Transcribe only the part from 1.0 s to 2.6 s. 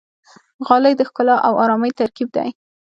ښکلا او آرامۍ ترکیب دی.